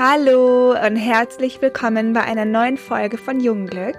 Hallo 0.00 0.76
und 0.80 0.94
herzlich 0.94 1.60
willkommen 1.60 2.12
bei 2.12 2.20
einer 2.20 2.44
neuen 2.44 2.76
Folge 2.76 3.18
von 3.18 3.40
Jungglück. 3.40 3.96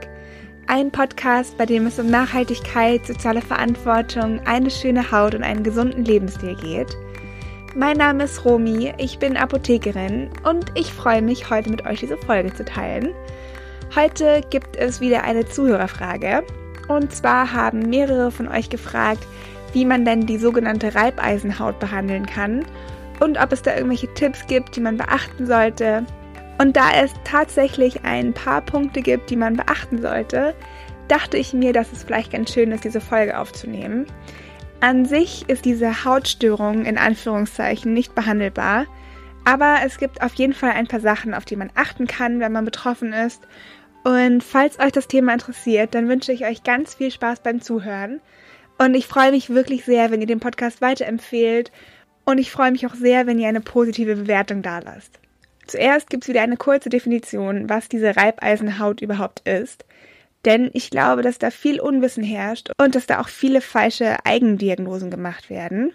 Ein 0.65 0.91
Podcast, 0.91 1.57
bei 1.57 1.65
dem 1.65 1.87
es 1.87 1.99
um 1.99 2.07
Nachhaltigkeit, 2.07 3.05
soziale 3.05 3.41
Verantwortung, 3.41 4.39
eine 4.45 4.71
schöne 4.71 5.11
Haut 5.11 5.35
und 5.35 5.43
einen 5.43 5.61
gesunden 5.61 6.05
Lebensstil 6.05 6.55
geht. 6.55 6.95
Mein 7.75 7.97
Name 7.97 8.23
ist 8.23 8.45
Romi, 8.45 8.93
ich 8.97 9.19
bin 9.19 9.35
Apothekerin 9.35 10.29
und 10.43 10.71
ich 10.75 10.93
freue 10.93 11.21
mich, 11.21 11.49
heute 11.49 11.69
mit 11.69 11.85
euch 11.85 11.99
diese 11.99 12.15
Folge 12.15 12.53
zu 12.53 12.63
teilen. 12.63 13.09
Heute 13.93 14.41
gibt 14.49 14.77
es 14.77 15.01
wieder 15.01 15.25
eine 15.25 15.47
Zuhörerfrage. 15.47 16.45
Und 16.87 17.13
zwar 17.13 17.51
haben 17.51 17.89
mehrere 17.89 18.31
von 18.31 18.47
euch 18.47 18.69
gefragt, 18.69 19.27
wie 19.73 19.83
man 19.83 20.05
denn 20.05 20.25
die 20.25 20.37
sogenannte 20.37 20.95
Reibeisenhaut 20.95 21.77
behandeln 21.77 22.25
kann 22.25 22.63
und 23.19 23.41
ob 23.41 23.51
es 23.51 23.61
da 23.61 23.75
irgendwelche 23.75 24.13
Tipps 24.13 24.45
gibt, 24.47 24.75
die 24.75 24.81
man 24.81 24.97
beachten 24.97 25.45
sollte. 25.45 26.05
Und 26.57 26.75
da 26.75 26.91
es 26.91 27.13
tatsächlich 27.23 28.03
ein 28.03 28.33
paar 28.33 28.61
Punkte 28.61 29.01
gibt, 29.01 29.29
die 29.29 29.35
man 29.35 29.55
beachten 29.55 30.01
sollte, 30.01 30.55
dachte 31.07 31.37
ich 31.37 31.53
mir, 31.53 31.73
dass 31.73 31.91
es 31.91 32.03
vielleicht 32.03 32.31
ganz 32.31 32.53
schön 32.53 32.71
ist, 32.71 32.83
diese 32.83 33.01
Folge 33.01 33.37
aufzunehmen. 33.37 34.05
An 34.81 35.05
sich 35.05 35.47
ist 35.49 35.65
diese 35.65 36.05
Hautstörung 36.05 36.85
in 36.85 36.97
Anführungszeichen 36.97 37.93
nicht 37.93 38.15
behandelbar, 38.15 38.85
aber 39.43 39.77
es 39.85 39.97
gibt 39.97 40.21
auf 40.21 40.33
jeden 40.35 40.53
Fall 40.53 40.71
ein 40.71 40.87
paar 40.87 40.99
Sachen, 40.99 41.33
auf 41.33 41.45
die 41.45 41.55
man 41.55 41.71
achten 41.75 42.07
kann, 42.07 42.39
wenn 42.39 42.51
man 42.51 42.65
betroffen 42.65 43.13
ist. 43.13 43.41
Und 44.03 44.43
falls 44.43 44.79
euch 44.79 44.91
das 44.91 45.07
Thema 45.07 45.33
interessiert, 45.33 45.95
dann 45.95 46.07
wünsche 46.07 46.31
ich 46.31 46.45
euch 46.45 46.63
ganz 46.63 46.95
viel 46.95 47.11
Spaß 47.11 47.41
beim 47.41 47.61
Zuhören. 47.61 48.21
Und 48.77 48.95
ich 48.95 49.07
freue 49.07 49.31
mich 49.31 49.49
wirklich 49.49 49.83
sehr, 49.83 50.11
wenn 50.11 50.21
ihr 50.21 50.27
den 50.27 50.39
Podcast 50.39 50.81
weiterempfehlt 50.81 51.71
und 52.29 52.37
ich 52.37 52.51
freue 52.51 52.71
mich 52.71 52.85
auch 52.85 52.93
sehr, 52.93 53.27
wenn 53.27 53.39
ihr 53.39 53.47
eine 53.47 53.61
positive 53.61 54.15
Bewertung 54.15 54.61
da 54.61 54.79
lasst. 54.79 55.19
Zuerst 55.65 56.09
gibt 56.09 56.23
es 56.23 56.29
wieder 56.29 56.41
eine 56.41 56.57
kurze 56.57 56.89
Definition, 56.89 57.69
was 57.69 57.89
diese 57.89 58.15
Reibeisenhaut 58.15 59.01
überhaupt 59.01 59.47
ist. 59.47 59.85
Denn 60.45 60.69
ich 60.73 60.89
glaube, 60.89 61.21
dass 61.21 61.37
da 61.37 61.51
viel 61.51 61.79
Unwissen 61.79 62.23
herrscht 62.23 62.69
und 62.81 62.95
dass 62.95 63.07
da 63.07 63.19
auch 63.19 63.27
viele 63.27 63.61
falsche 63.61 64.25
Eigendiagnosen 64.25 65.11
gemacht 65.11 65.49
werden. 65.49 65.93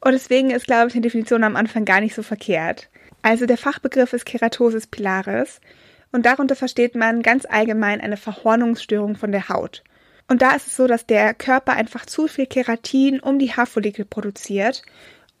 Und 0.00 0.12
deswegen 0.12 0.50
ist, 0.50 0.66
glaube 0.66 0.88
ich, 0.88 0.94
eine 0.94 1.02
Definition 1.02 1.44
am 1.44 1.56
Anfang 1.56 1.84
gar 1.84 2.00
nicht 2.00 2.14
so 2.14 2.22
verkehrt. 2.22 2.88
Also 3.22 3.46
der 3.46 3.58
Fachbegriff 3.58 4.12
ist 4.12 4.24
Keratosis 4.24 4.86
pilaris 4.86 5.60
und 6.12 6.26
darunter 6.26 6.56
versteht 6.56 6.94
man 6.94 7.22
ganz 7.22 7.44
allgemein 7.44 8.00
eine 8.00 8.16
Verhornungsstörung 8.16 9.16
von 9.16 9.32
der 9.32 9.48
Haut. 9.48 9.82
Und 10.28 10.42
da 10.42 10.52
ist 10.52 10.66
es 10.66 10.76
so, 10.76 10.86
dass 10.86 11.06
der 11.06 11.34
Körper 11.34 11.72
einfach 11.72 12.06
zu 12.06 12.28
viel 12.28 12.46
Keratin 12.46 13.20
um 13.20 13.38
die 13.38 13.52
Haarfollikel 13.52 14.04
produziert 14.04 14.82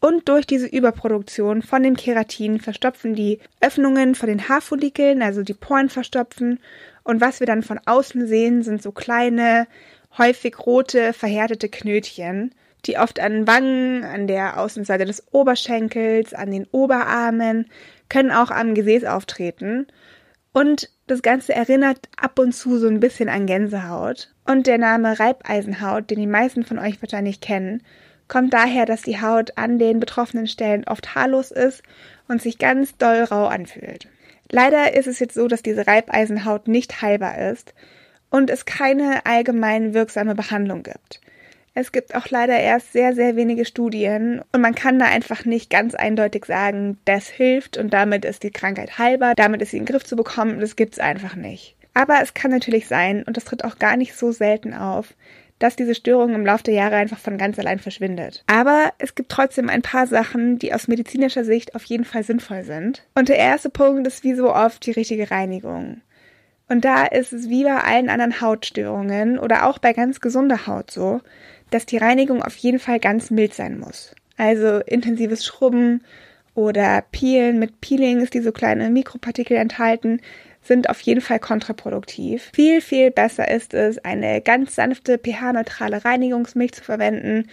und 0.00 0.28
durch 0.28 0.46
diese 0.46 0.66
Überproduktion 0.66 1.62
von 1.62 1.82
dem 1.82 1.96
Keratin 1.96 2.60
verstopfen 2.60 3.14
die 3.14 3.40
Öffnungen 3.60 4.14
von 4.14 4.28
den 4.28 4.48
Haarfollikeln, 4.48 5.22
also 5.22 5.42
die 5.42 5.54
Poren 5.54 5.88
verstopfen. 5.88 6.60
Und 7.02 7.20
was 7.20 7.40
wir 7.40 7.46
dann 7.46 7.62
von 7.62 7.80
außen 7.84 8.26
sehen, 8.26 8.62
sind 8.62 8.82
so 8.82 8.92
kleine, 8.92 9.66
häufig 10.18 10.58
rote, 10.66 11.12
verhärtete 11.12 11.68
Knötchen, 11.68 12.54
die 12.84 12.98
oft 12.98 13.20
an 13.20 13.46
Wangen, 13.46 14.04
an 14.04 14.26
der 14.26 14.60
Außenseite 14.60 15.06
des 15.06 15.24
Oberschenkels, 15.32 16.34
an 16.34 16.50
den 16.50 16.66
Oberarmen, 16.72 17.66
können 18.08 18.30
auch 18.30 18.50
am 18.50 18.74
Gesäß 18.74 19.04
auftreten. 19.04 19.86
Und 20.52 20.90
das 21.06 21.22
Ganze 21.22 21.54
erinnert 21.54 22.08
ab 22.16 22.38
und 22.38 22.52
zu 22.52 22.78
so 22.78 22.86
ein 22.86 23.00
bisschen 23.00 23.28
an 23.28 23.46
Gänsehaut. 23.46 24.32
Und 24.46 24.66
der 24.66 24.78
Name 24.78 25.18
Reibeisenhaut, 25.18 26.10
den 26.10 26.20
die 26.20 26.26
meisten 26.26 26.64
von 26.64 26.78
euch 26.78 27.00
wahrscheinlich 27.02 27.40
kennen, 27.40 27.82
kommt 28.28 28.52
daher, 28.52 28.86
dass 28.86 29.02
die 29.02 29.20
Haut 29.20 29.56
an 29.56 29.78
den 29.78 30.00
betroffenen 30.00 30.46
Stellen 30.46 30.84
oft 30.84 31.14
haarlos 31.14 31.50
ist 31.50 31.82
und 32.28 32.42
sich 32.42 32.58
ganz 32.58 32.96
doll 32.96 33.22
rau 33.22 33.46
anfühlt. 33.46 34.08
Leider 34.50 34.94
ist 34.94 35.06
es 35.06 35.18
jetzt 35.18 35.34
so, 35.34 35.48
dass 35.48 35.62
diese 35.62 35.86
Reibeisenhaut 35.86 36.68
nicht 36.68 37.02
heilbar 37.02 37.38
ist 37.50 37.74
und 38.30 38.50
es 38.50 38.64
keine 38.64 39.26
allgemein 39.26 39.94
wirksame 39.94 40.34
Behandlung 40.34 40.82
gibt. 40.82 41.20
Es 41.74 41.92
gibt 41.92 42.14
auch 42.14 42.30
leider 42.30 42.58
erst 42.58 42.94
sehr, 42.94 43.14
sehr 43.14 43.36
wenige 43.36 43.66
Studien 43.66 44.42
und 44.52 44.62
man 44.62 44.74
kann 44.74 44.98
da 44.98 45.06
einfach 45.06 45.44
nicht 45.44 45.68
ganz 45.68 45.94
eindeutig 45.94 46.46
sagen, 46.46 46.98
das 47.04 47.28
hilft 47.28 47.76
und 47.76 47.92
damit 47.92 48.24
ist 48.24 48.44
die 48.44 48.50
Krankheit 48.50 48.98
heilbar, 48.98 49.34
damit 49.34 49.60
ist 49.60 49.72
sie 49.72 49.76
in 49.76 49.84
den 49.84 49.92
Griff 49.92 50.04
zu 50.04 50.16
bekommen, 50.16 50.60
das 50.60 50.76
gibt's 50.76 50.98
einfach 50.98 51.36
nicht. 51.36 51.76
Aber 51.92 52.20
es 52.22 52.34
kann 52.34 52.50
natürlich 52.50 52.88
sein, 52.88 53.22
und 53.24 53.36
das 53.36 53.44
tritt 53.44 53.64
auch 53.64 53.78
gar 53.78 53.96
nicht 53.96 54.14
so 54.14 54.32
selten 54.32 54.74
auf, 54.74 55.14
dass 55.58 55.76
diese 55.76 55.94
Störung 55.94 56.34
im 56.34 56.44
Laufe 56.44 56.64
der 56.64 56.74
Jahre 56.74 56.96
einfach 56.96 57.18
von 57.18 57.38
ganz 57.38 57.58
allein 57.58 57.78
verschwindet. 57.78 58.44
Aber 58.46 58.92
es 58.98 59.14
gibt 59.14 59.30
trotzdem 59.30 59.68
ein 59.68 59.82
paar 59.82 60.06
Sachen, 60.06 60.58
die 60.58 60.74
aus 60.74 60.88
medizinischer 60.88 61.44
Sicht 61.44 61.74
auf 61.74 61.84
jeden 61.84 62.04
Fall 62.04 62.22
sinnvoll 62.22 62.64
sind. 62.64 63.02
Und 63.14 63.28
der 63.28 63.38
erste 63.38 63.70
Punkt 63.70 64.06
ist 64.06 64.24
wie 64.24 64.34
so 64.34 64.52
oft 64.54 64.84
die 64.84 64.92
richtige 64.92 65.30
Reinigung. 65.30 66.02
Und 66.68 66.84
da 66.84 67.06
ist 67.06 67.32
es 67.32 67.48
wie 67.48 67.64
bei 67.64 67.76
allen 67.76 68.10
anderen 68.10 68.40
Hautstörungen 68.40 69.38
oder 69.38 69.66
auch 69.66 69.78
bei 69.78 69.92
ganz 69.92 70.20
gesunder 70.20 70.66
Haut 70.66 70.90
so, 70.90 71.20
dass 71.70 71.86
die 71.86 71.98
Reinigung 71.98 72.42
auf 72.42 72.56
jeden 72.56 72.78
Fall 72.78 72.98
ganz 72.98 73.30
mild 73.30 73.54
sein 73.54 73.78
muss. 73.78 74.14
Also 74.36 74.78
intensives 74.80 75.44
Schrubben 75.44 76.02
oder 76.54 77.04
Peelen 77.12 77.58
mit 77.58 77.80
Peelings, 77.80 78.30
die 78.30 78.40
so 78.40 78.50
kleine 78.50 78.90
Mikropartikel 78.90 79.56
enthalten, 79.56 80.20
sind 80.66 80.90
auf 80.90 81.00
jeden 81.00 81.20
Fall 81.20 81.38
kontraproduktiv. 81.38 82.50
Viel, 82.54 82.80
viel 82.80 83.10
besser 83.10 83.50
ist 83.50 83.74
es, 83.74 83.98
eine 83.98 84.40
ganz 84.40 84.74
sanfte 84.74 85.18
pH-neutrale 85.18 86.04
Reinigungsmilch 86.04 86.72
zu 86.72 86.84
verwenden 86.84 87.48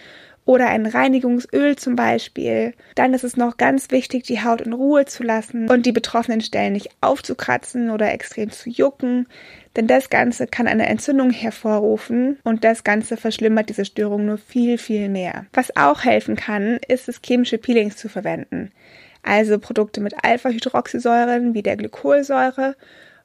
oder 0.46 0.68
ein 0.68 0.86
Reinigungsöl 0.86 1.76
zum 1.76 1.96
Beispiel. 1.96 2.74
Dann 2.94 3.14
ist 3.14 3.24
es 3.24 3.36
noch 3.36 3.56
ganz 3.56 3.90
wichtig, 3.90 4.24
die 4.24 4.42
Haut 4.42 4.60
in 4.60 4.72
Ruhe 4.72 5.06
zu 5.06 5.22
lassen 5.22 5.68
und 5.70 5.86
die 5.86 5.92
betroffenen 5.92 6.40
Stellen 6.40 6.74
nicht 6.74 6.90
aufzukratzen 7.00 7.90
oder 7.90 8.12
extrem 8.12 8.50
zu 8.50 8.68
jucken, 8.68 9.26
denn 9.76 9.86
das 9.86 10.10
Ganze 10.10 10.46
kann 10.46 10.68
eine 10.68 10.86
Entzündung 10.86 11.30
hervorrufen 11.30 12.38
und 12.44 12.62
das 12.62 12.84
Ganze 12.84 13.16
verschlimmert 13.16 13.68
diese 13.68 13.84
Störung 13.84 14.26
nur 14.26 14.38
viel, 14.38 14.78
viel 14.78 15.08
mehr. 15.08 15.46
Was 15.52 15.76
auch 15.76 16.04
helfen 16.04 16.36
kann, 16.36 16.78
ist 16.86 17.08
es, 17.08 17.20
chemische 17.24 17.58
Peelings 17.58 17.96
zu 17.96 18.08
verwenden. 18.08 18.70
Also 19.24 19.58
Produkte 19.58 20.00
mit 20.00 20.14
Alpha-Hydroxysäuren 20.22 21.54
wie 21.54 21.62
der 21.62 21.76
Glykolsäure 21.76 22.76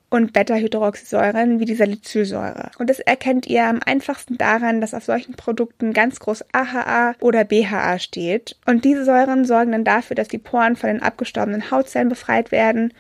und 0.10 0.34
Beta-Hydroxysäuren 0.34 1.60
wie 1.60 1.66
die 1.66 1.76
Salicylsäure. 1.76 2.72
Und 2.80 2.90
das 2.90 3.00
erkennt 3.00 3.46
ihr 3.48 3.66
am 3.66 3.80
einfachsten 3.86 4.38
daran, 4.38 4.82
dass 4.82 4.94
auf 4.94 5.04
solchen 5.04 5.36
Produkten 5.36 5.94
ganz 5.94 6.20
groß 6.20 6.46
AHA 6.52 7.14
oder 7.20 7.44
BHA 7.44 8.00
steht. 8.00 8.56
Und 8.66 8.86
diese 8.86 9.06
Säuren 9.06 9.46
sorgen 9.46 9.72
dann 9.72 9.84
dafür, 9.84 10.16
dass 10.16 10.28
die 10.28 10.40
Poren 10.40 10.76
von 10.76 10.90
den 10.90 11.04
abgestorbenen 11.04 11.70
Hautzellen 11.70 12.10
befreit 12.10 12.52
werden 12.52 12.94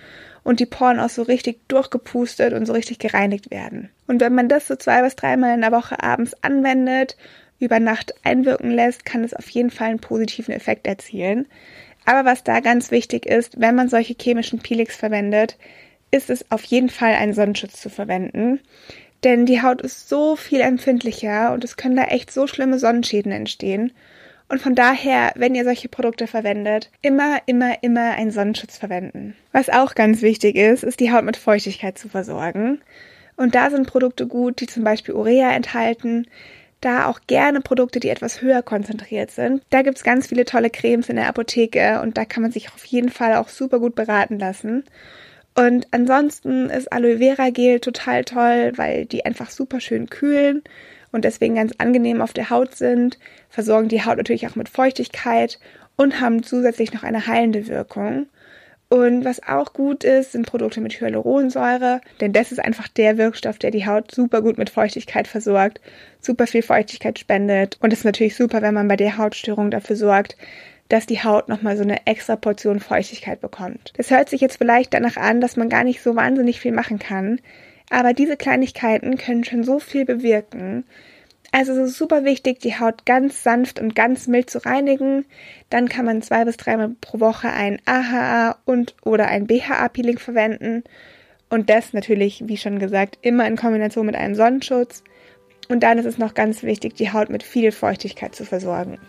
und 0.44 0.60
die 0.60 0.66
Poren 0.66 1.00
auch 1.00 1.10
so 1.10 1.24
richtig 1.24 1.60
durchgepustet 1.68 2.54
und 2.54 2.66
so 2.66 2.74
richtig 2.74 3.00
gereinigt 3.00 3.50
werden. 3.50 3.90
Und 4.08 4.22
wenn 4.22 4.36
man 4.36 4.50
das 4.50 4.68
so 4.68 4.76
zwei 4.76 5.02
bis 5.02 5.16
dreimal 5.16 5.56
in 5.56 5.62
der 5.62 5.72
Woche 5.72 6.02
abends 6.04 6.36
anwendet, 6.44 7.18
über 7.60 7.80
Nacht 7.80 8.14
einwirken 8.24 8.72
lässt, 8.72 9.06
kann 9.06 9.24
es 9.24 9.34
auf 9.34 9.50
jeden 9.50 9.70
Fall 9.70 9.90
einen 9.90 10.00
positiven 10.00 10.54
Effekt 10.54 10.88
erzielen. 10.88 11.48
Aber 12.10 12.26
was 12.26 12.44
da 12.44 12.60
ganz 12.60 12.90
wichtig 12.90 13.28
ist, 13.28 13.62
wenn 13.62 13.76
man 13.76 13.88
solche 13.88 14.16
chemischen 14.20 14.58
Peelings 14.58 14.96
verwendet, 14.96 15.60
ist 16.10 16.32
es 16.32 16.50
auf 16.50 16.64
jeden 16.64 16.90
Fall 16.90 17.14
einen 17.14 17.36
Sonnenschutz 17.36 17.80
zu 17.80 17.92
verwenden. 17.92 18.62
Denn 19.24 19.46
die 19.46 19.62
Haut 19.62 19.84
ist 19.84 20.10
so 20.10 20.36
viel 20.36 20.62
empfindlicher 20.62 21.54
und 21.54 21.64
es 21.64 21.78
können 21.78 21.96
da 21.96 22.06
echt 22.06 22.32
so 22.32 22.48
schlimme 22.48 22.80
Sonnenschäden 22.80 23.32
entstehen. 23.32 23.92
Und 24.48 24.60
von 24.60 24.74
daher, 24.74 25.34
wenn 25.36 25.54
ihr 25.54 25.64
solche 25.64 25.88
Produkte 25.88 26.26
verwendet, 26.26 26.90
immer, 27.04 27.38
immer, 27.46 27.84
immer 27.84 28.14
einen 28.14 28.32
Sonnenschutz 28.32 28.80
verwenden. 28.80 29.36
Was 29.52 29.70
auch 29.70 29.94
ganz 29.94 30.24
wichtig 30.24 30.56
ist, 30.56 30.84
ist 30.84 31.02
die 31.02 31.12
Haut 31.12 31.26
mit 31.26 31.38
Feuchtigkeit 31.38 32.00
zu 32.00 32.10
versorgen. 32.10 32.82
Und 33.36 33.54
da 33.54 33.70
sind 33.70 33.86
Produkte 33.86 34.26
gut, 34.26 34.62
die 34.62 34.68
zum 34.68 34.84
Beispiel 34.84 35.14
Urea 35.14 35.52
enthalten. 35.52 36.26
Da 36.82 37.08
auch 37.08 37.20
gerne 37.28 37.60
Produkte, 37.62 38.00
die 38.00 38.10
etwas 38.10 38.42
höher 38.42 38.62
konzentriert 38.62 39.32
sind. 39.32 39.64
Da 39.70 39.82
gibt's 39.82 40.04
ganz 40.04 40.28
viele 40.28 40.46
tolle 40.46 40.70
Cremes 40.70 41.10
in 41.10 41.18
der 41.18 41.28
Apotheke 41.28 42.02
und 42.02 42.18
da 42.18 42.26
kann 42.26 42.42
man 42.42 42.52
sich 42.52 42.70
auf 42.70 42.86
jeden 42.86 43.10
Fall 43.10 43.36
auch 43.36 43.50
super 43.50 43.80
gut 43.80 43.96
beraten 43.96 44.40
lassen. 44.40 44.86
Und 45.56 45.88
ansonsten 45.92 46.70
ist 46.70 46.92
Aloe 46.92 47.18
Vera 47.18 47.50
Gel 47.50 47.82
total 47.82 48.24
toll, 48.24 48.72
weil 48.78 49.06
die 49.06 49.26
einfach 49.26 49.50
super 49.50 49.82
schön 49.82 50.10
kühlen 50.10 50.64
und 51.12 51.26
deswegen 51.26 51.56
ganz 51.56 51.74
angenehm 51.80 52.22
auf 52.22 52.34
der 52.34 52.50
Haut 52.50 52.76
sind, 52.76 53.20
versorgen 53.50 53.90
die 53.90 54.06
Haut 54.06 54.18
natürlich 54.18 54.48
auch 54.48 54.56
mit 54.56 54.70
Feuchtigkeit 54.70 55.60
und 55.98 56.22
haben 56.22 56.44
zusätzlich 56.44 56.94
noch 56.94 57.04
eine 57.04 57.28
heilende 57.28 57.68
Wirkung. 57.68 58.28
Und 58.90 59.24
was 59.24 59.44
auch 59.48 59.74
gut 59.74 60.04
ist, 60.04 60.32
sind 60.32 60.48
Produkte 60.48 60.82
mit 60.82 61.00
Hyaluronsäure, 61.00 62.02
denn 62.22 62.34
das 62.34 62.52
ist 62.52 62.58
einfach 62.58 62.88
der 62.88 63.20
Wirkstoff, 63.20 63.60
der 63.60 63.70
die 63.70 63.86
Haut 63.86 64.10
super 64.10 64.42
gut 64.42 64.58
mit 64.58 64.72
Feuchtigkeit 64.72 65.28
versorgt, 65.28 65.80
super 66.20 66.48
viel 66.48 66.64
Feuchtigkeit 66.64 67.20
spendet 67.20 67.78
und 67.82 67.94
ist 67.94 68.04
natürlich 68.04 68.36
super, 68.36 68.64
wenn 68.64 68.74
man 68.74 68.88
bei 68.88 68.96
der 68.96 69.18
Hautstörung 69.18 69.70
dafür 69.70 69.96
sorgt, 69.96 70.38
dass 70.88 71.06
die 71.06 71.24
Haut 71.24 71.50
nochmal 71.50 71.78
so 71.78 71.84
eine 71.84 72.08
extra 72.08 72.36
Portion 72.36 72.80
Feuchtigkeit 72.80 73.42
bekommt. 73.42 73.94
Das 73.98 74.10
hört 74.10 74.28
sich 74.28 74.42
jetzt 74.42 74.58
vielleicht 74.58 74.92
danach 74.96 75.18
an, 75.18 75.40
dass 75.40 75.56
man 75.56 75.70
gar 75.70 75.84
nicht 75.84 76.02
so 76.02 76.16
wahnsinnig 76.16 76.60
viel 76.60 76.72
machen 76.72 76.98
kann, 76.98 77.40
aber 77.92 78.14
diese 78.14 78.38
Kleinigkeiten 78.38 79.18
können 79.18 79.44
schon 79.44 79.64
so 79.64 79.80
viel 79.80 80.06
bewirken. 80.06 80.84
Also 81.52 81.72
es 81.74 81.92
ist 81.92 81.98
super 81.98 82.26
wichtig, 82.26 82.60
die 82.60 82.80
Haut 82.80 83.06
ganz 83.06 83.44
sanft 83.44 83.80
und 83.80 83.96
ganz 83.96 84.28
mild 84.28 84.50
zu 84.50 84.64
reinigen. 84.64 85.26
Dann 85.70 85.90
kann 85.90 86.06
man 86.06 86.22
zwei 86.22 86.46
bis 86.46 86.58
dreimal 86.58 86.96
pro 87.02 87.20
Woche 87.20 87.50
ein 87.50 87.82
AHA 87.86 88.58
und 88.66 88.96
oder 89.04 89.28
ein 89.28 89.48
BHA-Peeling 89.48 90.20
verwenden. 90.20 90.84
Und 91.50 91.70
das 91.70 91.94
natürlich, 91.94 92.44
wie 92.46 92.58
schon 92.58 92.78
gesagt, 92.78 93.18
immer 93.22 93.48
in 93.48 93.58
Kombination 93.58 94.06
mit 94.06 94.16
einem 94.16 94.36
Sonnenschutz. 94.36 95.04
Und 95.70 95.82
dann 95.82 95.98
ist 95.98 96.06
es 96.06 96.18
noch 96.18 96.36
ganz 96.36 96.62
wichtig, 96.64 96.96
die 96.96 97.12
Haut 97.12 97.30
mit 97.30 97.42
viel 97.42 97.72
Feuchtigkeit 97.72 98.36
zu 98.36 98.46
versorgen. 98.46 99.00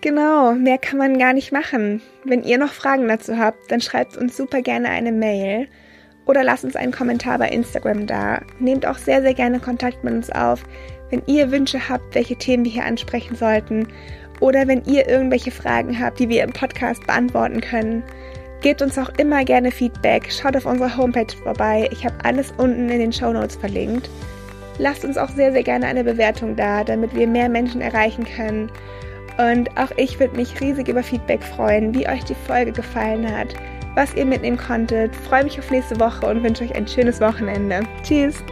Genau, 0.00 0.52
mehr 0.52 0.78
kann 0.78 0.98
man 0.98 1.18
gar 1.18 1.32
nicht 1.32 1.52
machen. 1.52 2.02
Wenn 2.24 2.42
ihr 2.42 2.58
noch 2.58 2.72
Fragen 2.72 3.08
dazu 3.08 3.38
habt, 3.38 3.70
dann 3.70 3.80
schreibt 3.80 4.16
uns 4.16 4.36
super 4.36 4.62
gerne 4.62 4.88
eine 4.90 5.12
Mail 5.12 5.68
oder 6.26 6.44
lasst 6.44 6.64
uns 6.64 6.76
einen 6.76 6.92
Kommentar 6.92 7.38
bei 7.38 7.48
Instagram 7.48 8.06
da. 8.06 8.40
Nehmt 8.58 8.86
auch 8.86 8.98
sehr, 8.98 9.22
sehr 9.22 9.34
gerne 9.34 9.60
Kontakt 9.60 10.04
mit 10.04 10.14
uns 10.14 10.30
auf, 10.30 10.62
wenn 11.10 11.22
ihr 11.26 11.50
Wünsche 11.50 11.88
habt, 11.88 12.14
welche 12.14 12.36
Themen 12.36 12.64
wir 12.64 12.72
hier 12.72 12.84
ansprechen 12.84 13.36
sollten 13.36 13.88
oder 14.40 14.66
wenn 14.66 14.84
ihr 14.84 15.08
irgendwelche 15.08 15.50
Fragen 15.50 15.98
habt, 15.98 16.18
die 16.18 16.28
wir 16.28 16.42
im 16.42 16.52
Podcast 16.52 17.06
beantworten 17.06 17.60
können. 17.60 18.02
Gebt 18.62 18.80
uns 18.80 18.98
auch 18.98 19.10
immer 19.18 19.44
gerne 19.44 19.70
Feedback. 19.70 20.32
Schaut 20.32 20.56
auf 20.56 20.66
unserer 20.66 20.96
Homepage 20.96 21.36
vorbei. 21.42 21.88
Ich 21.92 22.04
habe 22.04 22.16
alles 22.24 22.52
unten 22.56 22.88
in 22.88 22.98
den 22.98 23.12
Show 23.12 23.32
Notes 23.32 23.56
verlinkt. 23.56 24.08
Lasst 24.78 25.04
uns 25.04 25.18
auch 25.18 25.28
sehr, 25.28 25.52
sehr 25.52 25.62
gerne 25.62 25.86
eine 25.86 26.02
Bewertung 26.02 26.56
da, 26.56 26.82
damit 26.82 27.14
wir 27.14 27.28
mehr 27.28 27.48
Menschen 27.48 27.80
erreichen 27.80 28.24
können. 28.24 28.70
Und 29.36 29.70
auch 29.76 29.90
ich 29.96 30.18
würde 30.18 30.36
mich 30.36 30.60
riesig 30.60 30.88
über 30.88 31.02
Feedback 31.02 31.42
freuen, 31.42 31.94
wie 31.94 32.08
euch 32.08 32.24
die 32.24 32.36
Folge 32.46 32.72
gefallen 32.72 33.30
hat, 33.30 33.48
was 33.94 34.14
ihr 34.14 34.26
mitnehmen 34.26 34.58
konntet. 34.58 35.14
Freue 35.16 35.44
mich 35.44 35.58
auf 35.58 35.70
nächste 35.70 35.98
Woche 35.98 36.26
und 36.26 36.42
wünsche 36.42 36.64
euch 36.64 36.74
ein 36.74 36.86
schönes 36.86 37.20
Wochenende. 37.20 37.80
Tschüss! 38.02 38.42